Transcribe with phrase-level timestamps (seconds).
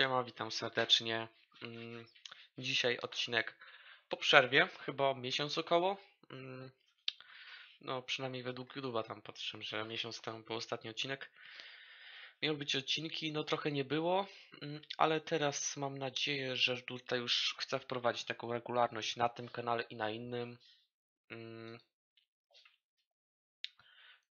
[0.00, 1.28] Siema, witam serdecznie.
[1.62, 2.06] Mm,
[2.58, 3.56] Dzisiaj odcinek
[4.08, 5.96] po przerwie, chyba miesiąc około.
[6.30, 6.70] Mm,
[7.80, 11.30] No, przynajmniej według YouTube'a tam patrzę, że miesiąc temu był ostatni odcinek.
[12.42, 14.26] Miały być odcinki, no trochę nie było,
[14.62, 19.82] mm, ale teraz mam nadzieję, że tutaj już chcę wprowadzić taką regularność na tym kanale
[19.82, 20.58] i na innym.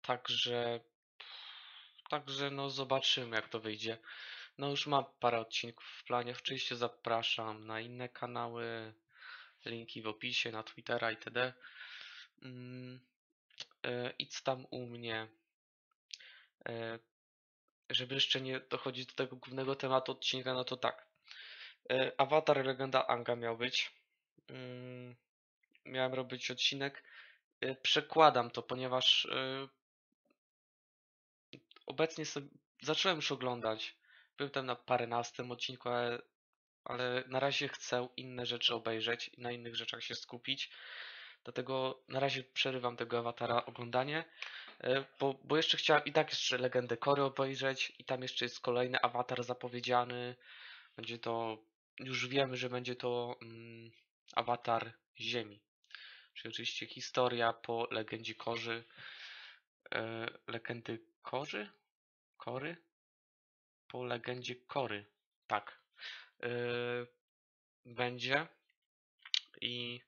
[0.01, 0.79] Także,
[2.09, 3.97] także no zobaczymy jak to wyjdzie.
[4.57, 6.31] No już mam parę odcinków w planie.
[6.31, 8.93] Oczywiście zapraszam na inne kanały.
[9.65, 11.53] Linki w opisie, na Twittera itd.
[12.41, 12.99] Mm,
[13.83, 15.27] e, idź tam u mnie.
[16.69, 16.99] E,
[17.89, 21.07] żeby jeszcze nie dochodzić do tego głównego tematu odcinka, no to tak.
[21.89, 23.91] E, Avatar Legenda Anga miał być.
[24.47, 25.15] Mm,
[25.85, 27.03] miałem robić odcinek.
[27.81, 29.27] Przekładam to, ponieważ
[31.85, 32.47] obecnie sobie
[32.81, 33.95] zacząłem już oglądać.
[34.49, 36.21] Byłem na paręnastym odcinku, ale,
[36.83, 40.71] ale na razie chcę inne rzeczy obejrzeć i na innych rzeczach się skupić.
[41.43, 44.23] Dlatego na razie przerywam tego awatara oglądanie,
[44.79, 48.59] e, bo, bo jeszcze chciałem i tak jeszcze Legendę Kory obejrzeć i tam jeszcze jest
[48.59, 50.35] kolejny awatar zapowiedziany.
[50.95, 51.57] Będzie to,
[51.99, 53.91] już wiemy, że będzie to mm,
[54.35, 55.61] awatar Ziemi.
[56.33, 58.83] Czyli oczywiście historia po Legendzie Korzy.
[59.91, 61.71] E, legendy Korzy?
[62.37, 62.77] Kory?
[63.91, 65.05] Po legendzie Kory.
[65.47, 65.79] Tak.
[66.39, 67.07] Yy,
[67.85, 68.47] będzie.
[69.61, 70.01] I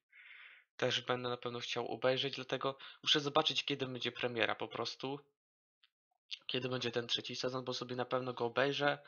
[0.77, 5.19] też będę na pewno chciał obejrzeć, dlatego muszę zobaczyć, kiedy będzie premiera po prostu.
[6.47, 8.99] Kiedy będzie ten trzeci sezon, bo sobie na pewno go obejrzę.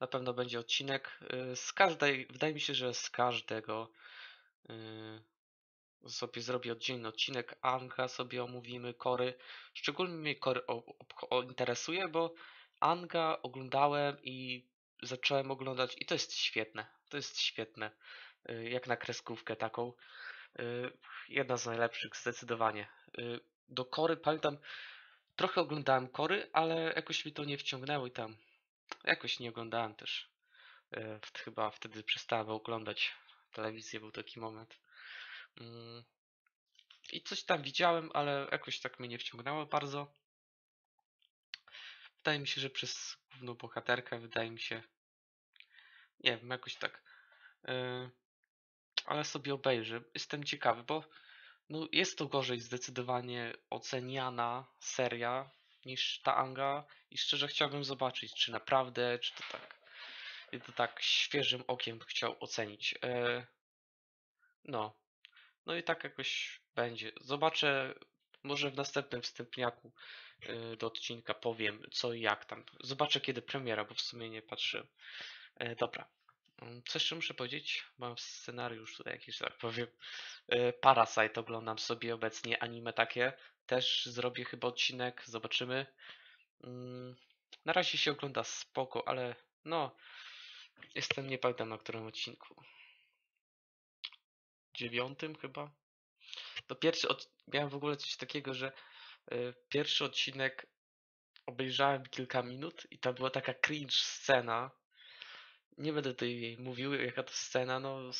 [0.00, 1.18] Na pewno będzie odcinek.
[1.20, 3.92] Yy, z każdej, wydaje mi się, że z każdego
[4.68, 5.22] yy,
[6.10, 7.58] sobie zrobię oddzielny odcinek.
[7.62, 9.34] Anga sobie omówimy, Kory.
[9.74, 10.84] Szczególnie mnie Kory o,
[11.20, 12.34] o, o interesuje, bo
[12.80, 14.66] Anga oglądałem i
[15.02, 16.86] zacząłem oglądać i to jest świetne.
[17.08, 17.90] To jest świetne.
[18.50, 19.92] Y, Jak na kreskówkę taką.
[20.60, 20.92] Y,
[21.28, 22.88] Jedna z najlepszych zdecydowanie.
[23.18, 24.58] Y, Do Kory pamiętam,
[25.36, 28.36] trochę oglądałem Kory, ale jakoś mi to nie wciągnęło i tam
[29.04, 30.30] jakoś nie oglądałem też.
[31.44, 33.14] Chyba wtedy przestałem oglądać
[33.52, 34.78] telewizję, był taki moment.
[35.60, 36.04] Mm,
[37.12, 40.12] I coś tam widziałem, ale jakoś tak mnie nie wciągnęło bardzo.
[42.20, 44.82] Wydaje mi się, że przez główną bohaterkę, wydaje mi się,
[46.20, 47.02] nie wiem, jakoś tak.
[47.64, 48.10] Yy,
[49.04, 50.00] ale sobie obejrzę.
[50.14, 51.04] Jestem ciekawy, bo
[51.68, 55.50] no, jest to gorzej zdecydowanie oceniana seria
[55.84, 59.80] niż ta Anga i szczerze chciałbym zobaczyć, czy naprawdę, czy to tak,
[60.52, 62.94] i to tak świeżym okiem chciał ocenić.
[63.02, 63.46] Yy,
[64.64, 64.96] no,
[65.66, 67.12] no i tak jakoś będzie.
[67.20, 67.94] Zobaczę,
[68.42, 69.92] może w następnym wstępniaku
[70.48, 72.64] yy, do odcinka powiem co i jak tam.
[72.80, 74.86] Zobaczę kiedy premiera, bo w sumie nie patrzyłem.
[75.56, 76.08] E, dobra.
[76.62, 77.84] Mm, Co jeszcze muszę powiedzieć?
[77.98, 79.86] Mam scenariusz tutaj jakiś, tak powiem.
[80.48, 83.32] E, Parasite oglądam sobie obecnie, anime takie.
[83.66, 85.86] Też zrobię chyba odcinek, zobaczymy.
[86.64, 87.16] Mm,
[87.64, 89.34] Na razie się ogląda spoko, ale
[89.64, 89.96] no,
[90.94, 92.62] jestem, nie pamiętam na którym odcinku.
[94.74, 95.70] Dziewiątym chyba?
[96.70, 97.30] To pierwszy, od...
[97.52, 98.72] miałem w ogóle coś takiego, że
[99.30, 99.36] e,
[99.68, 100.66] pierwszy odcinek
[101.46, 104.70] obejrzałem kilka minut i tam była taka cringe scena,
[105.78, 108.10] nie będę tutaj mówił, jaka to scena, no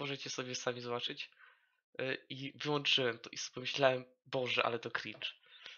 [0.00, 1.30] możecie sobie sami zobaczyć.
[2.00, 5.28] Y, I wyłączyłem to i pomyślałem, Boże, ale to cringe.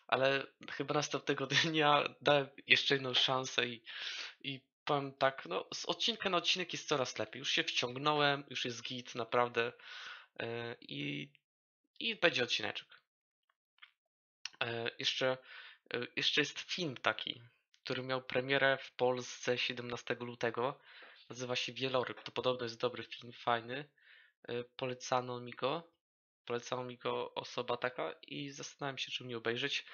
[0.06, 3.82] Ale chyba następnego dnia dałem jeszcze jedną szansę i,
[4.40, 7.38] i powiem tak, no z odcinka na odcinek jest coraz lepiej.
[7.38, 9.72] Już się wciągnąłem, już jest git, naprawdę.
[10.42, 11.30] Y, I,
[11.98, 12.88] i będzie odcineczek.
[14.60, 15.38] E, Jeszcze,
[15.94, 17.42] e, jeszcze jest film taki,
[17.84, 20.80] który miał premierę w Polsce 17 lutego.
[21.30, 22.22] Nazywa się Wieloryb.
[22.22, 23.88] To podobno jest dobry film, fajny.
[24.48, 25.90] E, Polecano mi go.
[26.44, 29.84] Polecała mi go osoba taka i zastanawiam się, czy mnie obejrzeć.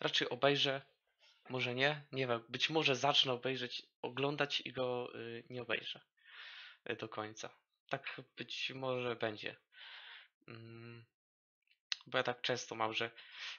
[0.00, 0.82] Raczej obejrzę,
[1.48, 2.44] może nie, nie wiem.
[2.48, 5.12] Być może zacznę obejrzeć, oglądać i go
[5.50, 6.00] nie obejrzę
[6.98, 7.50] do końca.
[7.88, 9.56] Tak być może będzie.
[10.48, 11.04] Mm,
[12.06, 13.10] Bo ja tak często mam, że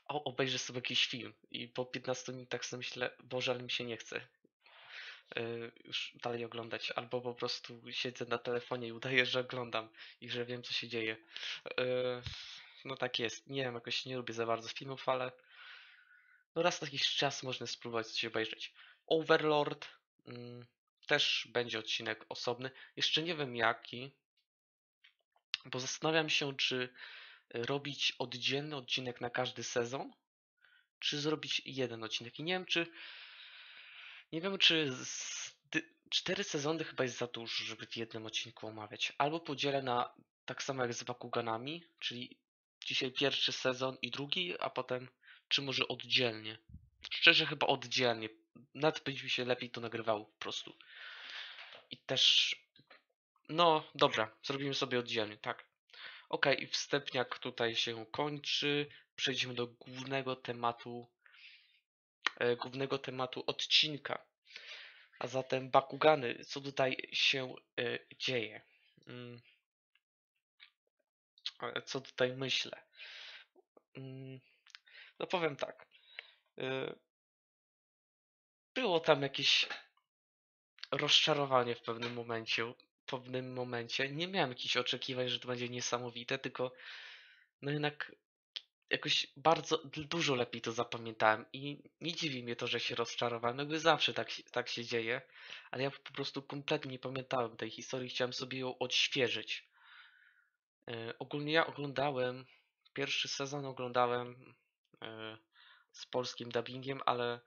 [0.06, 3.84] o, obejrzę sobie jakiś film i po 15 minutach sobie myślę, Boże, ale mi się
[3.84, 4.28] nie chce
[5.38, 9.90] y, już dalej oglądać, albo po prostu siedzę na telefonie i udaję, że oglądam
[10.22, 11.18] i że wiem, co się dzieje.
[11.80, 11.84] Y,
[12.86, 13.48] No tak jest.
[13.50, 15.32] Nie wiem, jakoś nie lubię za bardzo filmów, ale
[16.56, 18.74] no raz na jakiś czas można spróbować coś obejrzeć.
[19.08, 19.88] Overlord
[20.26, 20.66] mm,
[21.08, 22.72] też będzie odcinek osobny.
[22.96, 24.12] Jeszcze nie wiem jaki,
[25.66, 26.94] bo zastanawiam się, czy
[27.54, 30.14] robić oddzielny odcinek na każdy sezon,
[31.00, 32.40] czy zrobić jeden odcinek.
[32.40, 32.88] I nie wiem, czy
[34.32, 34.94] nie wiem, czy
[36.10, 39.14] cztery sezony chyba jest za dużo, żeby w jednym odcinku omawiać.
[39.18, 40.14] Albo podzielę na
[40.46, 42.38] tak samo jak z Bakuganami, czyli
[42.86, 45.10] dzisiaj pierwszy sezon i drugi, a potem
[45.48, 46.58] czy może oddzielnie.
[47.12, 48.30] Szczerze chyba oddzielnie.
[48.74, 50.74] Nawet mi się lepiej to nagrywało po prostu.
[51.92, 52.56] I też
[53.50, 55.66] no, dobra, zrobimy sobie oddzielnie, tak.
[56.34, 58.90] Ok, i wstępniak tutaj się kończy.
[59.16, 61.08] Przejdźmy do głównego tematu
[62.40, 64.26] e, głównego tematu odcinka.
[65.20, 68.62] A zatem Bakugany, co tutaj się e, dzieje?
[69.08, 69.42] Mm.
[71.62, 72.84] E, Co tutaj myślę?
[73.98, 74.40] Mm,
[75.20, 75.88] No powiem tak.
[78.74, 79.68] Było tam jakieś
[80.92, 82.74] rozczarowanie w pewnym momencie.
[83.06, 84.10] Pewnym momencie.
[84.12, 86.72] Nie miałem jakichś oczekiwań, że to będzie niesamowite, tylko
[87.62, 88.12] no jednak
[88.90, 93.58] jakoś bardzo dużo lepiej to zapamiętałem i nie dziwi mnie to, że się rozczarowałem.
[93.58, 95.22] Jakby zawsze tak, tak się dzieje,
[95.72, 99.70] ale ja po prostu kompletnie nie pamiętałem tej historii, chciałem sobie ją odświeżyć.
[100.90, 102.46] E, ogólnie ja oglądałem,
[102.94, 104.56] pierwszy sezon oglądałem
[105.02, 105.38] e,
[105.92, 107.40] z polskim dubbingiem, ale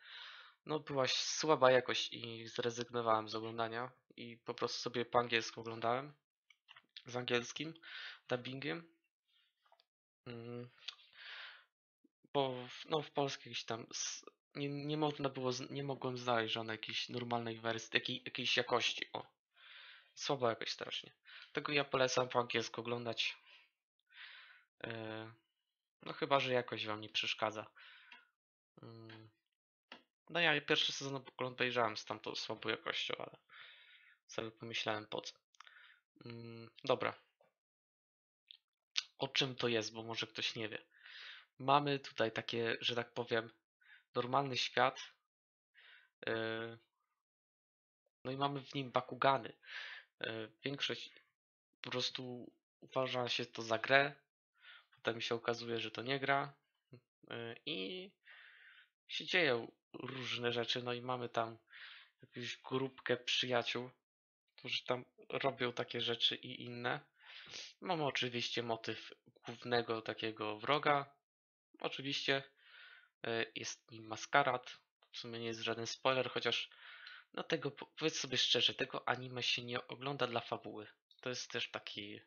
[0.67, 6.15] no była słaba jakość i zrezygnowałem z oglądania i po prostu sobie po angielsku oglądałem
[7.07, 7.75] z angielskim
[8.29, 8.95] dubbingiem.
[10.27, 10.71] Mm,
[12.33, 13.87] bo w, no w polskiej jakiś tam
[14.55, 19.27] nie, nie można było, nie mogłem znaleźć żadnej jakiejś normalnej wersji, jakiej, jakiejś jakości, o.
[20.15, 21.13] Słaba jakoś strasznie.
[21.53, 23.37] Tego ja polecam po angielsku oglądać.
[24.85, 25.33] E,
[26.03, 27.67] no chyba, że jakoś wam nie przeszkadza.
[28.83, 29.29] Mm,
[30.31, 33.37] No ja pierwszy sezon obejrzałem z tamtą słabą jakością, ale
[34.29, 35.35] sobie pomyślałem po co.
[36.25, 37.15] Mm, Dobra.
[39.19, 40.79] O czym to jest, bo może ktoś nie wie.
[41.59, 43.51] Mamy tutaj takie, że tak powiem,
[44.15, 45.01] normalny świat.
[46.27, 46.79] e,
[48.25, 49.53] No i mamy w nim Bakugany.
[50.21, 51.11] E, Większość
[51.83, 54.15] po prostu uważa się to za grę.
[54.95, 56.55] Potem się okazuje, że to nie gra.
[57.31, 58.11] E, I
[59.09, 60.83] się dzieją różne rzeczy.
[60.83, 61.59] No i mamy tam
[62.23, 63.91] jakąś grupkę przyjaciół,
[64.57, 67.01] którzy tam robią takie rzeczy i inne.
[67.81, 69.13] Mamy oczywiście motyw
[69.47, 71.15] głównego takiego wroga.
[71.81, 72.43] Oczywiście
[73.27, 74.79] e, jest nim maskarad.
[75.13, 76.71] W sumie nie jest żaden spoiler, chociaż
[77.33, 80.87] no tego, po- powiedz sobie szczerze, tego anime się nie ogląda dla fabuły.
[81.21, 82.21] To jest też taki,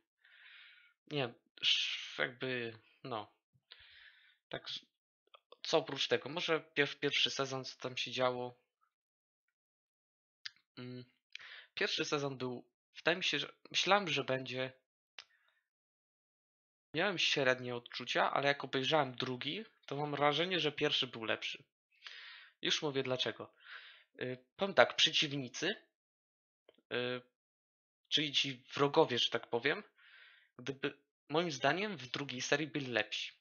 [1.12, 1.34] nie
[2.18, 2.74] jakby,
[3.04, 3.31] no,
[4.50, 4.68] tak,
[5.64, 8.58] co oprócz tego, może pier pierwszy sezon, co tam się działo.
[10.78, 11.06] Mm,
[11.80, 12.66] Pierwszy sezon był,
[12.96, 14.72] wydaje mi się, że myślałem, że będzie
[16.94, 21.64] Miałem średnie odczucia, ale jak obejrzałem drugi, to mam wrażenie, że pierwszy był lepszy.
[22.62, 23.54] Już mówię dlaczego.
[24.22, 25.76] Y, Powiem tak, przeciwnicy,
[26.94, 27.22] y,
[28.10, 29.84] czyli ci wrogowie, że tak powiem,
[30.58, 30.98] gdyby
[31.30, 33.31] moim zdaniem w drugiej serii byli lepsi.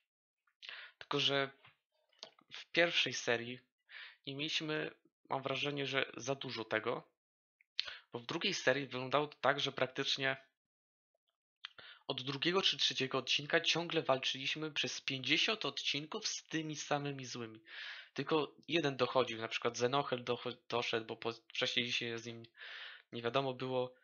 [0.99, 1.51] Tylko, że
[2.53, 3.61] w pierwszej serii
[4.27, 4.91] nie mieliśmy,
[5.29, 7.18] mam wrażenie, że za dużo tego,
[8.13, 10.37] bo w drugiej serii wyglądało to tak, że praktycznie
[12.07, 17.61] od drugiego czy trzeciego odcinka ciągle walczyliśmy przez 50 odcinków z tymi samymi złymi.
[18.15, 20.25] Tylko jeden dochodził, na przykład Zenochel
[20.69, 22.43] doszedł, bo po, wcześniej się z nim
[23.13, 23.95] nie wiadomo było,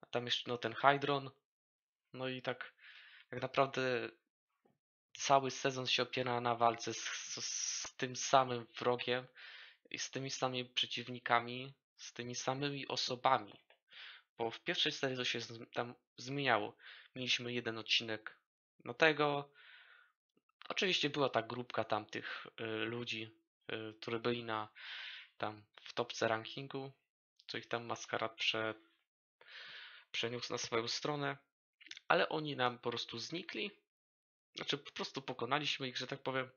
[0.00, 1.30] a tam jeszcze no ten Hydron,
[2.12, 2.76] no i tak
[3.28, 4.08] tak naprawdę
[5.12, 9.26] cały sezon się opiera na walce z, z, z tym samym wrogiem
[9.90, 13.60] i z tymi samymi przeciwnikami, z tymi samymi osobami.
[14.38, 15.38] Bo w pierwszej serii to się
[15.74, 16.76] tam zmieniało.
[17.14, 18.38] Mieliśmy jeden odcinek
[18.84, 19.50] na tego.
[20.68, 23.30] Oczywiście była ta grupka tamtych y, ludzi,
[23.72, 24.68] y, którzy byli na
[25.38, 26.92] tam w topce rankingu,
[27.46, 28.74] co ich tam maskarad prze,
[30.12, 31.36] przeniósł na swoją stronę,
[32.08, 33.70] ale oni nam po prostu znikli.
[34.54, 36.50] Znaczy po prostu pokonaliśmy ich, że tak powiem.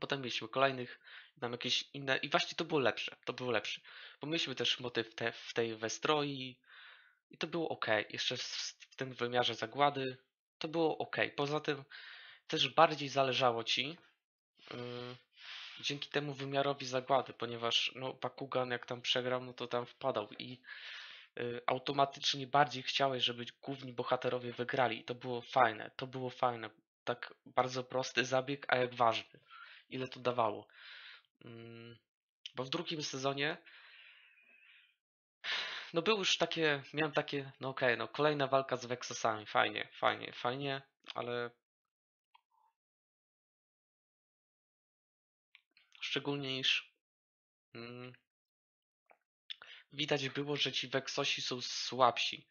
[0.00, 1.00] Potem mieliśmy kolejnych,
[1.40, 3.80] tam jakieś inne i właśnie to było lepsze, to było lepsze.
[4.20, 6.56] Bo mieliśmy też motyw te, w tej Westroi
[7.30, 7.86] i to było ok.
[8.10, 8.42] Jeszcze w,
[8.90, 10.16] w tym wymiarze zagłady
[10.58, 11.16] to było ok.
[11.36, 11.84] Poza tym
[12.46, 13.96] też bardziej zależało ci
[14.70, 15.16] yy,
[15.80, 20.60] dzięki temu wymiarowi zagłady, ponieważ no, Bakugan jak tam przegrał, no to tam wpadał i
[21.36, 25.00] yy, automatycznie bardziej chciałeś, żeby główni bohaterowie wygrali.
[25.00, 26.70] I to było fajne, to było fajne.
[27.04, 29.40] Tak bardzo prosty zabieg, a jak ważny.
[29.88, 30.66] Ile to dawało.
[31.44, 31.96] Mm,
[32.54, 33.56] Bo w drugim sezonie
[35.92, 40.32] no były już takie, miałem takie, no okej, no kolejna walka z Vexasami, fajnie, fajnie,
[40.32, 40.82] fajnie,
[41.14, 41.50] ale
[46.00, 46.92] szczególnie niż
[47.74, 48.12] mm,
[49.92, 52.48] widać było, że ci Weksosi są słabsi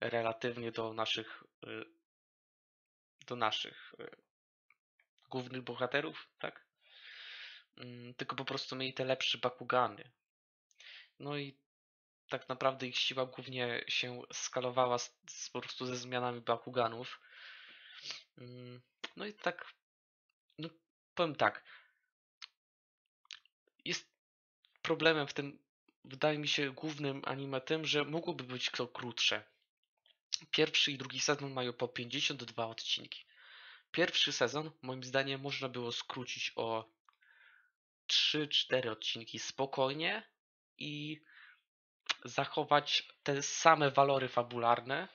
[0.00, 1.84] relatywnie do naszych y,
[3.26, 4.31] do naszych y,
[5.32, 6.66] głównych bohaterów, tak?
[7.76, 10.10] Mm, Tylko po prostu mieli te lepsze Bakugany.
[11.18, 11.58] No i
[12.28, 17.20] tak naprawdę ich siła głównie się skalowała z, z, po prostu ze zmianami Bakuganów.
[18.38, 18.80] Mm,
[19.16, 19.72] No i tak,
[20.58, 20.68] no
[21.14, 21.64] powiem tak,
[23.84, 24.12] jest
[24.82, 25.58] problemem w tym,
[26.04, 29.44] wydaje mi się, głównym anime tym, że mogłoby być to krótsze.
[30.50, 33.24] Pierwszy i drugi sezon mają po 52 odcinki.
[33.92, 36.88] Pierwszy sezon, moim zdaniem, można było skrócić o
[38.08, 40.22] 3-4 odcinki spokojnie
[40.78, 41.22] i
[42.24, 45.08] zachować te same walory fabularne.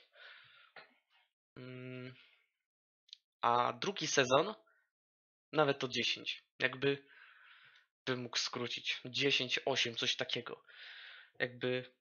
[1.58, 2.14] Mm,
[3.42, 4.54] A drugi sezon,
[5.54, 6.44] nawet to 10.
[6.60, 7.08] Jakby
[8.06, 9.02] bym mógł skrócić.
[9.06, 10.64] 10, 8, coś takiego.
[11.40, 11.94] Jakby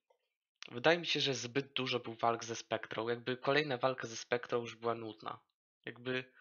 [0.71, 3.09] wydaje mi się, że zbyt dużo był walk ze Spektrą.
[3.09, 5.39] Jakby kolejna walka ze Spektrą już była nudna.
[5.85, 6.31] Jakby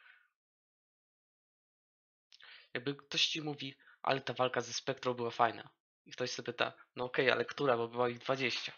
[2.77, 5.69] jakby ktoś ci mówi, ale ta walka ze Spektrą była fajna.
[6.07, 8.73] I ktoś sobie pyta, no okej, ale która, bo była ich 20.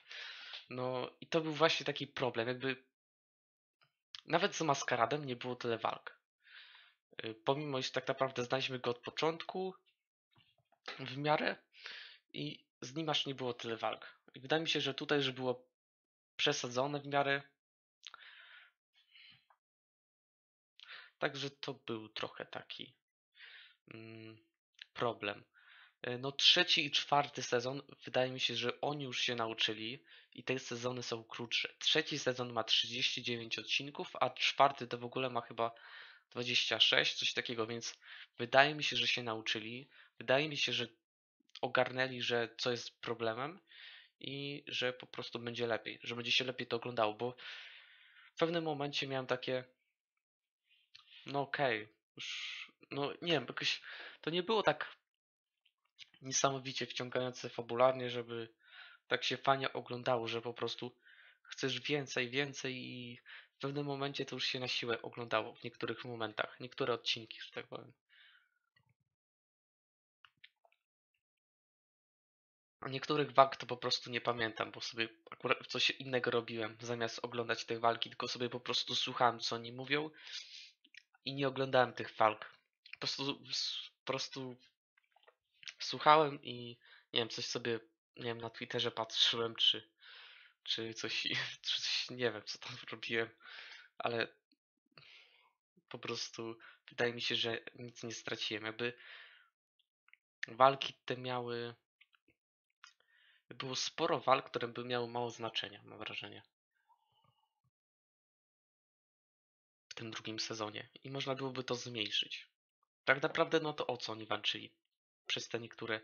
[0.70, 2.84] No i to był właśnie taki problem, jakby
[4.26, 6.18] nawet z Maskaradem nie było tyle walk.
[7.24, 9.74] Y, Pomimo, iż tak naprawdę znaliśmy go od początku
[10.98, 11.56] w miarę
[12.32, 14.18] i z nim aż nie było tyle walk.
[14.34, 15.66] I wydaje mi się, że tutaj, że było
[16.36, 17.42] przesadzone w miarę.
[21.18, 22.97] Także to był trochę taki
[24.94, 25.44] problem.
[26.02, 30.02] E, No trzeci i czwarty sezon, wydaje mi się, że oni już się nauczyli
[30.32, 31.74] i te sezony są krótsze.
[31.78, 35.72] Trzeci sezon ma 39 odcinków, a czwarty to w ogóle ma chyba
[36.30, 37.98] 26, coś takiego, więc
[38.38, 39.88] wydaje mi się, że się nauczyli.
[40.18, 40.86] Wydaje mi się, że
[41.60, 43.60] ogarnęli, że co jest problemem
[44.20, 47.36] i że po prostu będzie lepiej, że będzie się lepiej to oglądało, bo
[48.34, 49.64] w pewnym momencie miałem takie
[51.26, 53.82] no okej, już no nie wiem, jakoś
[54.20, 54.96] to nie było tak
[56.22, 58.48] niesamowicie wciągające fabularnie, żeby
[59.08, 60.96] tak się fajnie oglądało, że po prostu
[61.42, 63.20] chcesz więcej, więcej i
[63.56, 67.50] w pewnym momencie to już się na siłę oglądało w niektórych momentach, niektóre odcinki, że
[67.50, 67.92] tak powiem.
[72.80, 77.20] A niektórych walk to po prostu nie pamiętam, bo sobie akurat coś innego robiłem, zamiast
[77.22, 80.10] oglądać te walki, tylko sobie po prostu słuchałem, co oni mówią
[81.24, 82.57] i nie oglądałem tych walk.
[82.98, 83.34] Po prostu,
[84.04, 84.56] po prostu
[85.78, 86.78] słuchałem i
[87.12, 87.80] nie wiem, coś sobie,
[88.16, 89.90] nie wiem, na Twitterze patrzyłem, czy,
[90.64, 91.22] czy coś,
[91.62, 93.28] czy coś, nie wiem, co tam robiłem,
[93.98, 94.28] ale
[95.88, 98.64] po prostu wydaje mi się, że nic nie straciłem.
[98.64, 98.92] Jakby
[100.48, 101.74] walki te miały,
[103.50, 106.42] było sporo walk, które by miały mało znaczenia, mam wrażenie.
[109.88, 112.48] W tym drugim sezonie i można byłoby to zmniejszyć.
[113.08, 114.70] Tak naprawdę, no to o co oni walczyli?
[115.26, 116.00] Przez te niektóre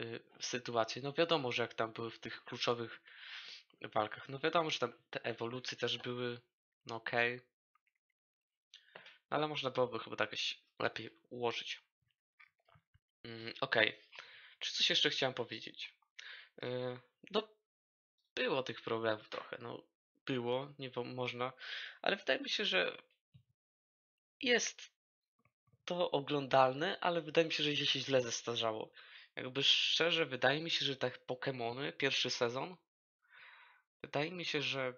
[0.00, 1.02] y, sytuacje.
[1.02, 3.02] No wiadomo, że jak tam były w tych kluczowych
[3.80, 6.40] walkach, no wiadomo, że tam te ewolucje też były,
[6.86, 7.40] no okej.
[9.30, 10.30] Ale można byłoby chyba tak
[10.78, 11.80] lepiej ułożyć.
[13.24, 13.98] Mm, okej.
[14.58, 15.94] Czy coś jeszcze chciałem powiedzieć?
[16.62, 16.66] Y,
[17.30, 17.48] no,
[18.34, 19.82] było tych problemów trochę, no
[20.26, 21.52] było, nie można,
[22.02, 22.96] ale wydaje mi się, że
[24.40, 24.92] jest
[25.84, 28.92] to oglądalne, ale wydaje mi się, że się źle zestarzało.
[29.36, 32.76] Jakby szczerze, wydaje mi się, że tak Pokémony, pierwszy sezon,
[34.02, 34.94] wydaje mi się, że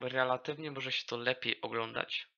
[0.00, 2.28] relatywnie może się to lepiej oglądać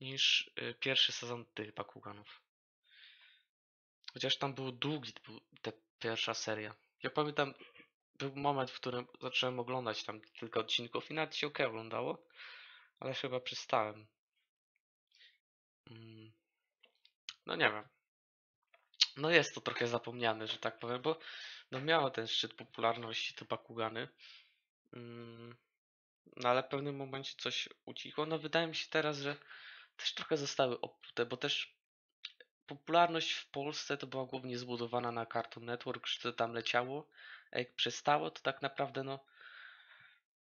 [0.00, 2.42] niż y, pierwszy sezon tych Bakuganów.
[4.12, 6.74] Chociaż tam był długi, był ta pierwsza seria.
[7.02, 7.54] Ja pamiętam,
[8.14, 12.26] był moment, w którym zacząłem oglądać tam kilka odcinków i nawet się ok oglądało,
[13.00, 14.06] ale chyba przestałem.
[15.90, 16.32] Mm,
[17.46, 17.84] No nie wiem.
[19.16, 21.18] No jest to trochę zapomniane, że tak powiem, bo
[21.70, 24.08] no miało ten szczyt popularności te Bakugany.
[24.92, 25.56] Mm,
[26.36, 28.26] No ale w pewnym momencie coś ucichło.
[28.26, 29.36] No wydaje mi się teraz, że
[29.96, 31.76] też trochę zostały opute, bo też
[32.66, 37.08] popularność w Polsce to była głównie zbudowana na Cartoon Network, że to tam leciało.
[37.52, 39.24] A jak przestało, to tak naprawdę no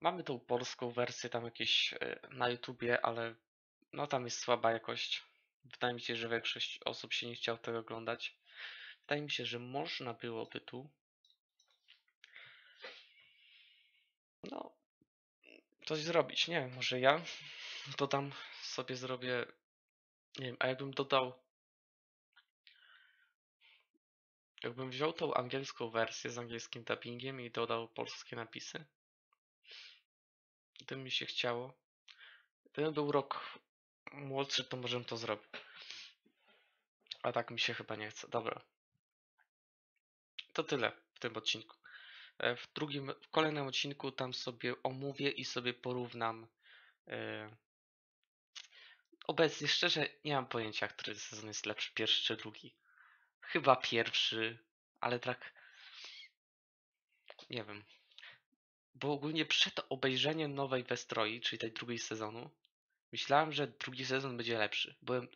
[0.00, 3.34] mamy tą polską wersję tam jakieś e, na YouTubie, ale
[3.96, 5.22] no tam jest słaba jakość.
[5.64, 8.36] Wydaje mi się, że większość osób się nie chciało tego oglądać.
[9.00, 10.90] Wydaje mi się, że można byłoby tu
[14.50, 14.72] no
[15.86, 16.48] coś zrobić.
[16.48, 17.20] Nie wiem, może ja
[17.98, 19.46] dodam sobie zrobię
[20.38, 21.46] nie wiem, a jakbym dodał
[24.62, 28.84] Jakbym wziął tą angielską wersję z angielskim dubbingiem i dodał polskie napisy,
[30.80, 31.74] gdyby mi się chciało.
[32.72, 33.58] Gdybym był rok
[34.12, 35.46] młodszy, to może bym to zrobił.
[37.22, 38.28] A tak mi się chyba nie chce.
[38.28, 38.60] Dobra.
[40.52, 41.76] To tyle w tym odcinku.
[42.38, 46.46] E, W drugim, w kolejnym odcinku tam sobie omówię i sobie porównam.
[47.08, 47.50] e,
[49.26, 52.74] Obecnie szczerze nie mam pojęcia, który sezon jest lepszy, pierwszy czy drugi.
[53.40, 54.58] Chyba pierwszy,
[55.00, 55.52] ale tak
[57.50, 57.84] nie wiem.
[58.94, 62.50] Bo ogólnie przed obejrzeniem nowej Westroi, czyli tej drugiej sezonu,
[63.16, 64.96] myślałem, że drugi sezon będzie lepszy.
[65.02, 65.28] Byłem,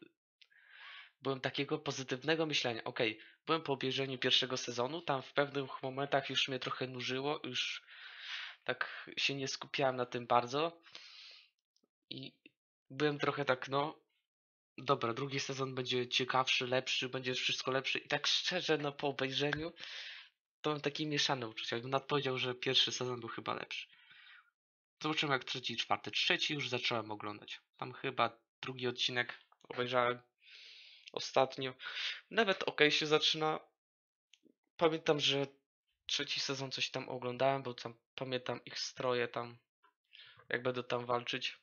[1.22, 2.84] byłem takiego pozytywnego myślenia.
[2.84, 7.82] Okej, byłem po obejrzeniu pierwszego sezonu, tam w pewnych momentach już mnie trochę nużyło, już
[8.64, 10.80] tak się nie skupiałem na tym bardzo.
[12.10, 12.32] I
[12.90, 13.99] byłem trochę tak, no,
[14.78, 17.99] dobra, drugi sezon będzie ciekawszy, lepszy, będzie wszystko lepsze.
[17.99, 19.72] I tak szczerze, no po obejrzeniu,
[20.60, 21.76] to mam takie mieszane uczucia.
[21.76, 23.87] Jakbym nawet powiedział, że pierwszy sezon był chyba lepszy.
[25.02, 26.11] Zobaczymy jak trzeci czwarty.
[26.11, 27.61] Trzeci już zacząłem oglądać.
[27.76, 30.21] Tam chyba drugi odcinek obejrzałem
[31.12, 31.75] ostatnio.
[32.30, 33.61] Nawet ok się zaczyna.
[34.76, 35.47] Pamiętam, że
[36.07, 39.59] trzeci sezon coś tam oglądałem, bo tam pamiętam ich stroje tam,
[40.49, 41.59] jak będą tam walczyć.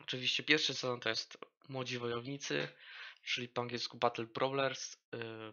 [0.00, 2.68] Oczywiście pierwszy sezon to jest Młodzi Wojownicy,
[3.22, 4.96] czyli po angielsku Battle Brawlers.
[5.12, 5.52] Yy,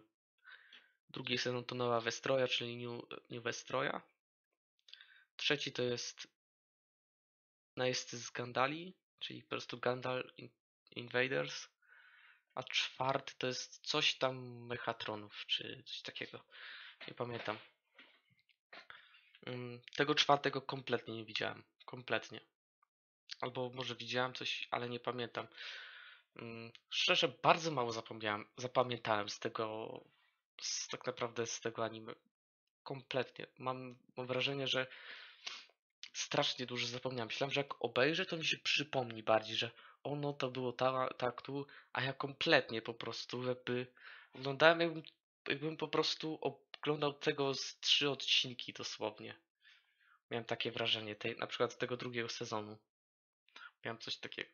[1.10, 4.02] Drugi sezon to Nowa Westroja, czyli New, New Westroja.
[5.36, 6.33] Trzeci to jest
[7.76, 10.50] Najeźdźcy z Gandali, czyli po prostu Gandal In-
[10.96, 11.68] Invaders.
[12.54, 16.44] A czwarty to jest coś tam Mechatronów, czy coś takiego.
[17.08, 17.58] Nie pamiętam.
[19.48, 21.62] Ym, Tego czwartego kompletnie nie widziałem.
[21.84, 22.40] Kompletnie.
[23.40, 25.48] Albo może widziałem coś, ale nie pamiętam.
[26.38, 30.00] Ym, Szczerze, bardzo mało zapomniałem, zapamiętałem z tego,
[30.62, 32.14] z, tak naprawdę z tego anime.
[32.82, 33.46] Kompletnie.
[33.58, 34.86] Mam, mam wrażenie, że
[36.14, 37.26] strasznie dużo zapomniałem.
[37.26, 39.70] Myślałem, że jak obejrzę, to mi się przypomni bardziej, że
[40.02, 43.86] ono to było ta, tak tu, a ja kompletnie po prostu jakby
[44.32, 45.02] oglądałem, jakbym,
[45.48, 49.34] jakbym po prostu oglądał tego z trzy odcinki dosłownie.
[50.30, 52.78] Miałem takie wrażenie, tej, na przykład tego drugiego sezonu.
[53.84, 54.50] Miałem coś takiego.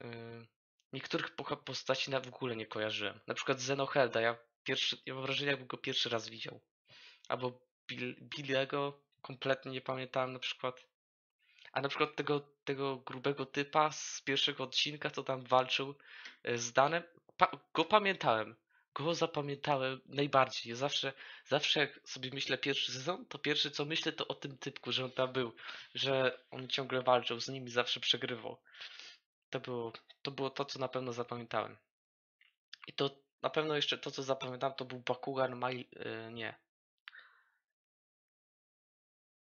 [0.00, 0.46] Yy,
[0.92, 3.20] niektórych postaci na w ogóle nie kojarzyłem.
[3.26, 6.60] Na przykład Zenohelda, ja pierwszy, ja mam wrażenie, jakbym go pierwszy raz widział.
[7.28, 10.86] Albo Bill, Billego kompletnie nie pamiętałem na przykład.
[11.72, 15.94] A na przykład tego, tego grubego typa z pierwszego odcinka, co tam walczył
[16.42, 17.02] e, z Danem,
[17.36, 18.56] pa, go pamiętałem.
[18.94, 20.74] Go zapamiętałem najbardziej.
[20.74, 21.12] Zawsze,
[21.44, 25.04] zawsze jak sobie myślę pierwszy sezon, to pierwsze co myślę to o tym typku, że
[25.04, 25.52] on tam był,
[25.94, 28.60] że on ciągle walczył, z nimi zawsze przegrywał.
[29.50, 31.76] To było, to było to, co na pewno zapamiętałem.
[32.86, 33.10] I to
[33.42, 35.88] na pewno jeszcze to, co zapamiętałem, to był Bakugan Mai...
[35.92, 36.63] Yy, nie.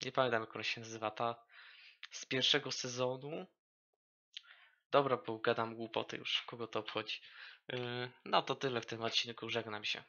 [0.06, 1.10] Nie pamiętam, jak ona się nazywa.
[1.10, 1.34] Ta
[2.10, 3.46] z pierwszego sezonu.
[4.90, 6.42] Dobra, bo gadam głupoty już.
[6.42, 7.20] Kogo to obchodzi.
[7.68, 9.50] Yy, no to tyle w tym odcinku.
[9.50, 10.04] Żegnam się.